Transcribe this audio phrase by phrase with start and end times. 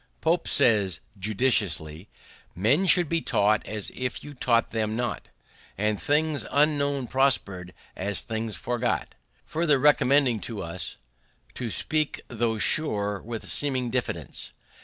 [0.19, 2.09] Pope says, judiciously:
[2.55, 5.29] "Men should be taught as if you taught them not,
[5.77, 9.13] And things unknown propos'd as things forgot;"
[9.45, 10.97] farther recommending to us
[11.53, 14.53] "To speak, tho' sure, with seeming diffidence."